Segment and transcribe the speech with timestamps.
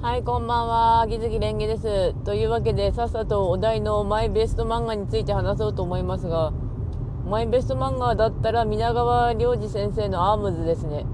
[0.00, 1.00] はい、こんばんは。
[1.00, 2.14] 秋月蓮華です。
[2.24, 6.52] というわけで、さっさとお題のマイベスト漫画について話そうと思いますが、
[7.28, 11.04] マイベスト漫画だったら皆川良二先生のアームズですね。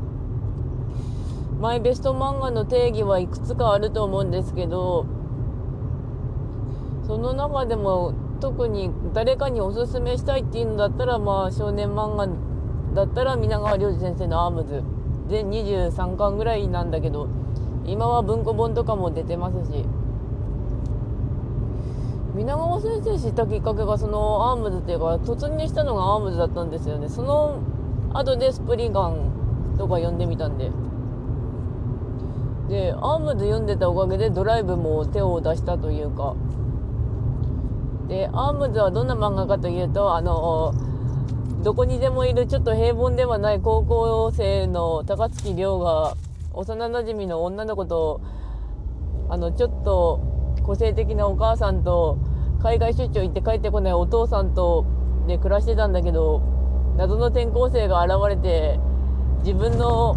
[1.58, 5.06] マイベスト漫画の定義はいくつかあると思うんですけど、
[7.06, 12.28] その中でも特に誰かにおすすめしたいっていうのだったら、まあ少年漫画
[12.94, 14.82] だったら皆川良二先生のアームズ。
[15.30, 17.28] 全23巻ぐらいなんだけど、
[17.86, 19.84] 今は文庫本とかも出てますし。
[22.34, 27.08] 皆川先生知ったきっかけがそのアームズっていうか突入したのがアームズだったんですよね。
[27.08, 27.60] その
[28.12, 30.72] 後でスプリガンとか読んでみたんで。
[32.68, 36.34] でアームズ読んでたおかげで D-LIVEも手を出したというか。
[38.08, 40.74] でアームズはどんな漫画かというとあの
[41.62, 46.14] どこにでもいるちょっと平凡ではない高校生の高槻亮が
[46.54, 48.20] 幼なじみの女の子と
[49.28, 50.20] あのちょっと
[50.62, 52.18] 個性的なお母さんと
[52.62, 54.86] 海外出張行って帰ってこないお父さんと
[55.26, 56.42] で暮らしてたんだけど
[56.96, 58.78] 謎の転校生が現れて
[59.38, 60.16] 自分の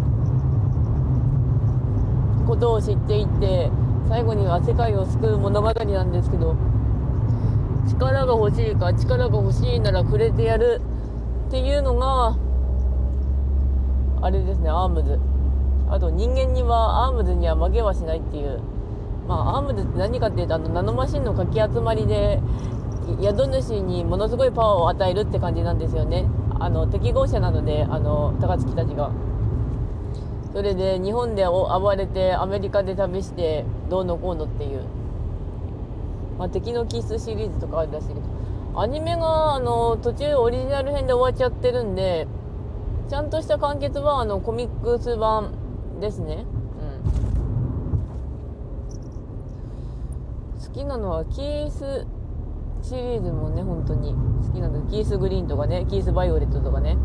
[2.46, 3.70] ことを知っていって
[4.08, 6.56] 最後には世界を救う物語なんですけど
[7.88, 10.80] 力が欲しいか力が欲しいならくれてやる
[11.48, 12.36] っていうのが
[14.22, 15.18] あれですねアームズ。
[15.90, 18.60] あと人間にはアームズには負けはしないっていう。
[19.26, 22.40] まあアームズって何かっていうとあのナノマシンのかき集まりで
[23.22, 26.26] 宿主にものすごいパワーを与えるって感じなんですよね。
[26.58, 29.10] あの適合者なのであの高槻たちが。
[30.52, 34.80] それで日本で暴れてアメリカで旅してどうのこうのっていう、
[36.38, 38.20] まあ、敵のキスシリーズとかあるらしいけど。
[38.80, 42.28] アニメがあの途中オリジナル編で終わっちゃってるんで
[43.08, 45.52] ちゃんとした完結はあのコミックス版
[46.00, 46.44] ですね、
[50.56, 52.06] うん、好きなのはキース
[52.82, 54.14] シリーズもね本当に。
[54.46, 54.80] 好きなんだ。
[54.90, 56.96] キースグリーンとかねキースバイオレットとかね。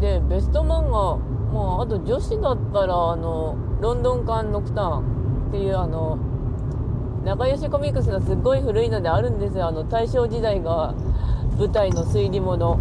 [0.00, 1.16] でベスト漫画
[1.52, 6.18] まああと女子だったらあのロンドンカンノクターンっていうあの
[7.24, 9.66] 仲良しコミックスがすっごい古いのであるんですよ。
[9.66, 10.94] あの大正時代が
[11.56, 12.78] 舞台の推理物。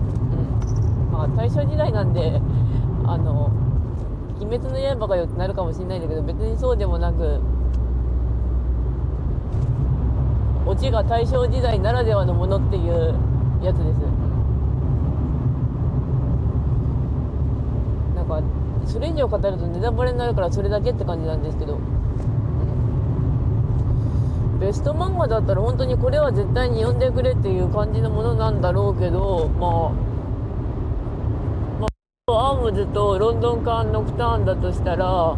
[1.17, 2.39] まあ、大正時代なんで、
[3.07, 3.51] あの、
[4.39, 7.41] 鬼滅の刃がよってなるかもしれないんだけど、別にそうでもなく、
[10.67, 13.15] オチが大正時代ならではのものっていう
[13.63, 13.97] やつです。
[18.15, 18.39] なんか、
[18.85, 21.79] それ以上語るとネタバレになるからそれだけって感じなんですけど、
[24.59, 30.06] ベスト漫画だったら本当にこれは絶対に読んでくれっていう感じのものなんだろうけど、まあ、
[32.29, 35.37] アームズとロンドンカーンノクターンだとしたら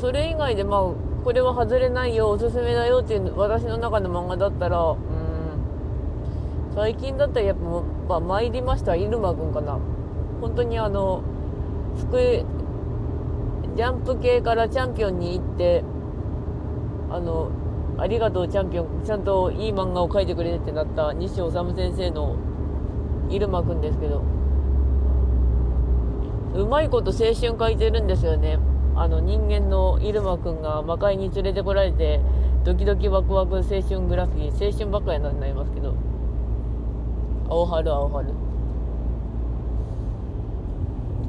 [0.00, 0.80] それ以外でまあ
[1.24, 5.00] これは外れないよおすすめだよっていう私の中の漫画だったらうん。
[6.76, 7.60] 最近だったらやっぱ、
[8.08, 9.80] まあ、参りました入間くんかな。
[10.40, 11.24] 本当にあの
[11.98, 12.16] 福
[13.76, 15.82] ジャンプ系からチャンピオンに行って
[17.10, 17.50] あの
[17.98, 22.36] ありがとうチャンピオンちゃんといい漫画を描いてくれってなった西治先生の
[23.30, 24.22] 入間くんですけど。
[26.54, 28.58] うまいこと青春書いてるんですよね。
[28.96, 32.20] あの人間の入間くんが魔界に連れてこられて
[32.64, 35.94] ドキドキワクワク青春グラフィー青春ばっかりになりますけど。
[37.48, 38.26] 青春青春。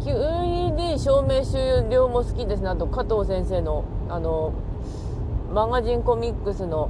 [0.02, 2.70] QED 証明終了も好きですね。
[2.70, 4.54] あと加藤先生のあの
[5.54, 6.90] マガジンコミックスの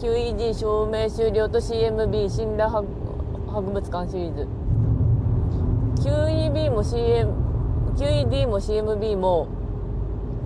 [0.00, 2.84] QED 証明終了と CMB 信頼
[3.48, 4.48] 博物館シリーズ。
[6.02, 7.32] QEB も CM
[7.96, 9.48] QED も CMB も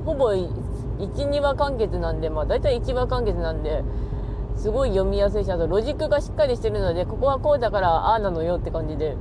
[0.06, 3.84] ほぼ12話完結なんでまあ大体1話完結なんで
[4.56, 9.16] すごい読みやすいしあとロジックがしっかりしてるのでここはこうだからああなのよって感じで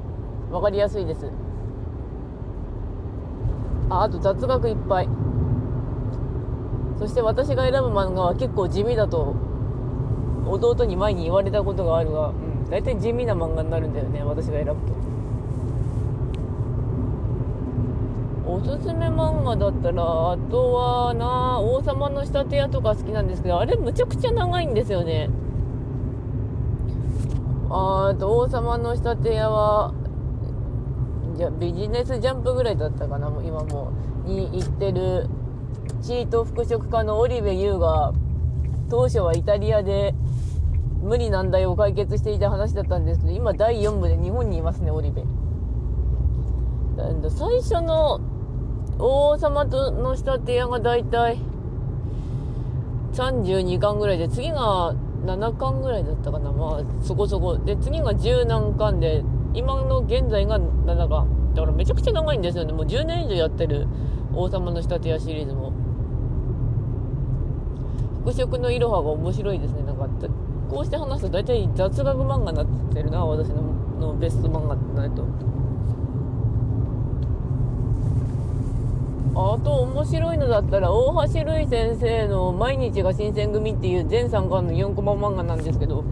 [0.51, 1.31] 分かりやすいです。
[3.89, 5.09] ああと雑学いっぱい。
[6.97, 9.35] そして私が選ぶ漫画は結構地味だと
[10.45, 12.35] 弟に前に言われたことがあるが、うん、
[12.71, 14.77] 大体地味な漫画になるんだよね私が選ぶと。
[18.47, 25.29] おすすめ漫画だったらあとはな王様の仕立て屋とか好きなんですけどあれむちゃくちゃ長いんですよね。
[27.69, 29.93] あと王様の仕立て屋は
[31.37, 33.91] じゃビジネスジャンプぐらいだったかな今も
[34.25, 35.27] に行ってる
[36.01, 38.13] チート服飾家の織部優が
[38.89, 40.13] 当初はイタリアで
[41.01, 45.23] 無理難題を解決していた話だったんですけど今第4部で日本にいますね織部
[47.29, 48.19] 最初の
[48.99, 51.39] 王様との仕立て屋がだいたい
[53.13, 54.93] 32巻ぐらいで次が
[55.25, 56.51] 7巻ぐらいだったかな。
[56.51, 57.57] まあそこそこ。
[57.57, 59.23] で次が10何巻で
[59.53, 61.53] 今の現在が7巻。
[61.53, 62.73] だからめちゃくちゃ長いんですよね。
[62.73, 63.87] もう10年以上やってる
[64.33, 65.73] 王様の仕立て屋シリーズも。
[68.23, 69.83] 服飾のいろはが面白いですね。
[69.83, 70.07] なんか
[70.71, 73.61] こうして話すと大体雑学漫画になってるな私の
[73.99, 75.25] のベスト漫画ってないと。
[79.33, 86.03] あと面白いのだったら大橋るい先生の「毎日が新選組」っていう全3巻の4コマ漫画なんですけど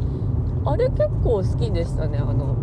[0.65, 2.55] あれ結構好きでしたねあの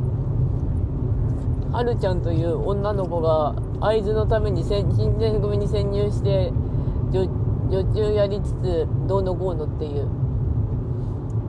[1.72, 6.52] はるちゃんという女の子が会津のために新選組に潜入して
[7.12, 10.25] 女中やりつつどうのこうのっていう。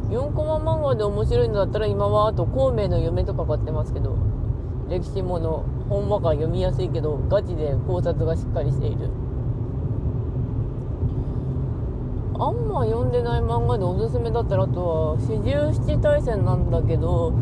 [0.10, 4.16] 4コマ漫画で面白いのだったら今はあと孔明の嫁とか買ってますけど
[4.90, 9.10] 歴史もの本話が読みやすいけどガチで考察がしっかりしている。
[12.40, 17.34] あんま読んでない漫画でおすすめだったらあとは四十七大戦なんだけど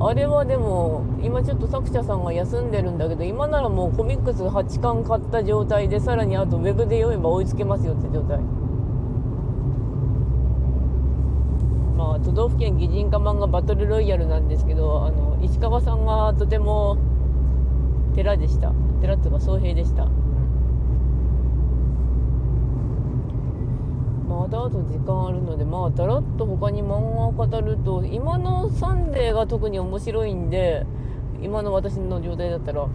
[0.00, 8.57] あれはでも今ちょっと作者さんが休んでるんだけど今ならもうコミックス8巻買った状態でさらにあとウェブで読めば追いつけますよって状態。
[12.18, 16.96] まあ都道府県擬人化漫画バトルロイヤルなんですけどあの石川さんがとても
[18.14, 18.72] 寺でした。
[19.00, 20.06] 寺っていうか総平でした。
[24.28, 30.84] まだあと時間あるのでまあだらっと他に漫画を語ると今のサンデーが特に面白いんで
[31.42, 32.86] 今の私の状態だったら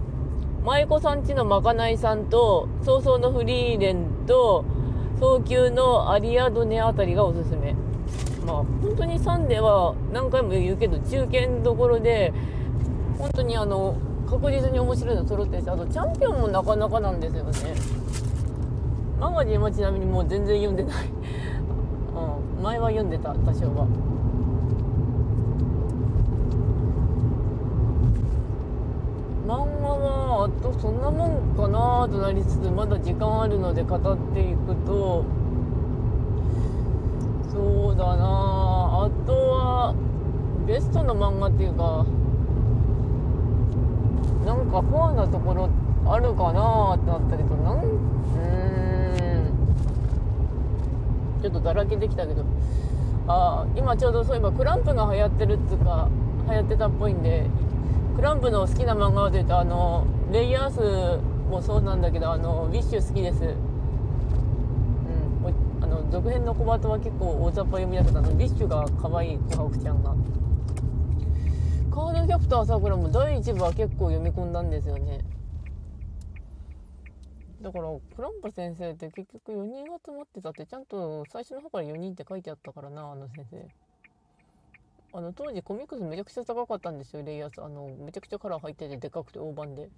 [0.64, 4.66] 舞妓さんちのまかないさんと早々のフリーレンと
[5.20, 7.63] 早急のアリアドネあたりがおすすめ
[8.46, 12.34] まあ本当にサンデーは何回も言うけど中堅どころで
[13.18, 13.96] 本当にあの
[14.30, 17.76] 確実に面白いの揃ってるしあとチャンピオンもなかなかなんですよね。
[19.20, 21.06] マガジンはちなみにもう全然読んでない、
[22.58, 23.88] うん、前は読んでた多少は。
[29.48, 34.00] 漫画はあとそんなもんかなとなりつつまだ時間あるので語っ
[34.34, 35.24] ていくと
[37.54, 38.24] そうだな。
[39.06, 39.94] あとは
[40.66, 42.06] ベストの漫画っていうか
[44.46, 45.70] なんかコアなところ
[46.06, 47.92] あるかなってなったけどなんうん。
[51.42, 52.44] ちょっとだらけてきたけど。
[53.26, 56.10] あ今ちょうどそういえばクランプが流行ってるっつうか
[56.50, 57.46] 流行ってたっぽいんで
[58.18, 63.56] クランプの好きな漫画で言うとあのレイヤースもそうなんだけどあのウィッシュ好きです。
[66.14, 70.14] 続編の小鳩は結構大雑把読みだけどあのウィッシュが可愛い琥珀ちゃんが。
[71.90, 75.26] カードキャプターさくらも第1部は結構読み込んだんですよね。
[77.62, 83.68] だからクランプ先生って結局4人集まってたってちゃんと最初の方から4人って書いてあったからなあの先生。
[85.14, 89.90] あの当時コミックスめちゃくちゃ高かったんですよレイヤースあのめちゃくちゃカラー入っててでかくて大判で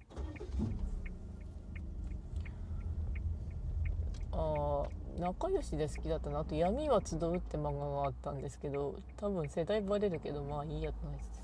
[4.32, 11.42] ああ仲良しで好きだったなあと「闇は集う」って漫画があったんですけど多分世代バレるけどまあいいやつないです。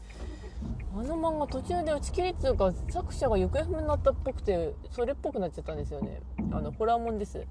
[0.94, 6.20] あの漫画途中で打ち切りっていうか作者が行方不明になったっぽくてそれっぽくなっちゃったんですよね。
[6.52, 7.46] あのホラーもんです。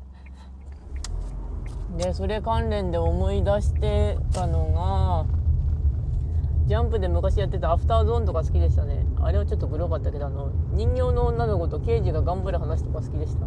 [1.97, 5.25] でそれ関連で思い出してたのが
[6.67, 9.05] ジャンプで昔やってたアフターゾーンとか好きでしたね。
[9.19, 13.45] あれはちょっとグロかったけどあの人形の女の子と刑事が頑張る話とか好きでした。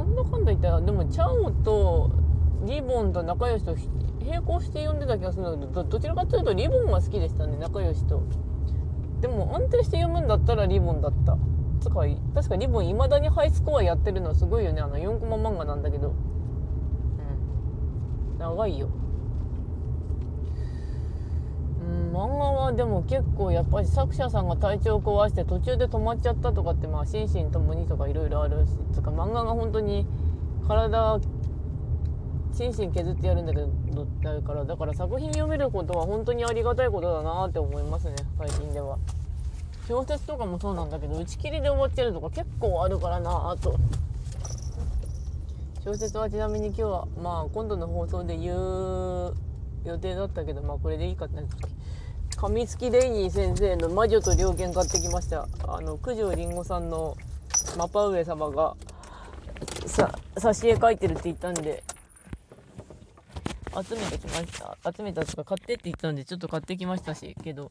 [0.00, 2.10] なんだかんだ言ったらでもチャオと
[2.64, 3.76] リボンと仲良しと
[4.24, 8.22] 並行して読んでた気がするんだけどどちらかというとリボンが好きでしたね仲良しと。
[9.20, 11.36] でも安定して読むんだったらリボンだった。
[11.80, 12.02] つか
[12.34, 14.80] 確かリボンいまだにハイスコアやってるのはすごいよね。
[14.80, 16.08] あの4コマ漫画なんだけど。
[16.08, 16.12] う
[18.36, 18.38] ん。
[18.38, 18.88] 長いよ
[21.82, 30.06] うん漫画はでも結構やっぱり作者さんが体調を壊して途中で止まっちゃったとかってまあ心身ともにとかいろいろあるしつか漫画が本当に
[30.68, 31.18] 体
[32.52, 38.98] 心身削ってやるんだけどなるからだから作品読めることは本当にありがたいことだなって思いますね最近では。
[39.88, 43.50] 小説とかもそうなんだけど打ち切りで終わっちゃうとか結構あるからな。
[43.50, 43.76] あと
[45.82, 49.34] 小説はちなみに今日はまあ今度の放送で言う
[49.84, 51.79] 予定だったけどまあこれでいいかってなった
[52.40, 57.14] 神月レイニー先生の「魔女と猟犬」買ってきましたあの九条りんごさんの
[57.76, 58.74] マパ上様が
[59.86, 61.84] さ挿絵描いてるって言ったんで
[63.86, 67.70] 集めてきました集めたとか買ってって言ったんでちょっと買ってきましたしけど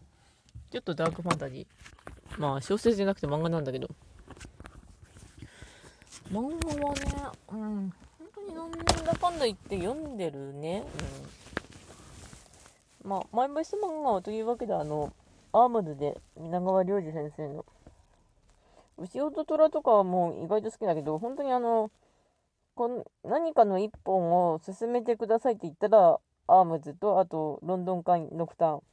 [0.72, 2.40] ちょっとダークファンタジー。
[2.40, 3.90] まあ、小説じゃなくて漫画なんだけど。
[6.32, 6.44] 漫
[6.78, 7.02] 画はね、
[7.52, 10.84] うん、本当になんだかんだ言って読んでるね。
[10.84, 11.49] うん。
[13.10, 15.12] まあ、マイバイス漫画というわけで、あの、
[15.52, 17.66] アームズで皆川良二先生の、
[19.00, 21.90] 牛音虎とかはもう意外と好きだけど、本当にあの、
[22.76, 28.84] こん何かの一本を進めてくださいって言ったら、アームズと、あと、ロンドンカイン、ノクタン。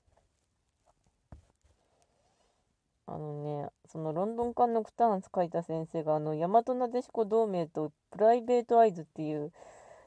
[3.05, 9.53] あのね、そのロンドンカンノクターン書いた先生が、あの、大和なでしこ同盟とプライベートアイズっていう、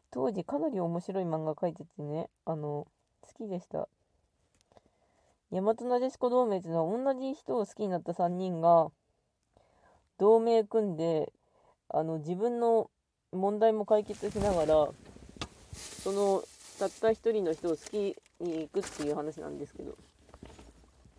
[0.10, 2.88] 当時かなり面白い漫画書いててね、あの、
[3.22, 3.88] 好きでした。
[5.52, 8.92] 大和なでしこ同盟っていうのは同じ人を好きになった3人が、
[10.18, 11.32] 同盟組んで、
[11.90, 12.92] あの、自分の
[13.32, 14.88] 問題も解決しながら、
[15.74, 16.44] その、
[16.78, 19.96] たった一人の人を好きに行くっていう話なんですけど。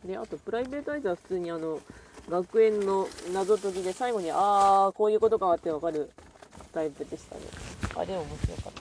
[0.04, 1.80] で、あと、プライベートアイズは普通にあの、
[2.28, 6.10] 学園の謎解きで最後に、あー、こういうことかってわかる
[6.72, 7.42] タイプでしたね。
[7.96, 8.79] あれ面白かった。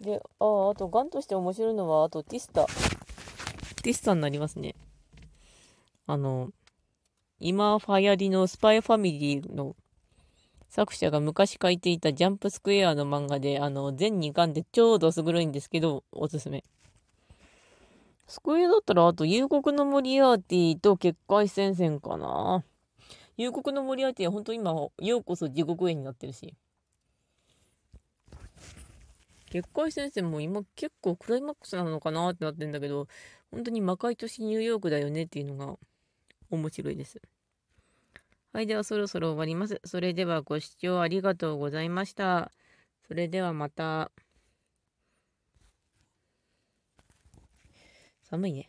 [0.00, 2.66] で、ああ、あと、ガンとして面白いのは、あと、ティスタ。
[3.82, 4.74] ティスタになりますね。
[6.06, 6.50] あの、
[7.40, 9.76] 今、ファイアリのスパイファミリーの
[10.68, 16.64] 作者が昔書いていたジャンプスクエアの漫画で、あの、全2巻で超どす黒いんですけど、おすすめ。
[18.26, 22.64] スクエアだったら、あと、夕刻のモリアーティと結界戦線かな。
[23.36, 26.54] 夕刻のモリアーティは本当今、ようこそ地獄絵になってるし。
[29.50, 33.08] 結界先生も今結構クライマックスなのかなってなってんだけど、
[33.50, 35.76] 本当に魔界都市ニューヨークだよねっていうのが
[36.50, 37.20] 面白いです。
[38.52, 39.80] はい、ではそろそろ終わります。
[39.84, 42.50] それではご視聴ありがとうございました。
[43.06, 44.10] それではまた。
[48.22, 48.68] 寒いね。